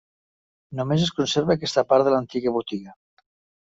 Només 0.79 1.05
es 1.09 1.13
conserva 1.21 1.59
aquesta 1.59 1.87
part 1.93 2.11
de 2.11 2.17
l'antiga 2.19 2.59
botiga. 2.61 3.01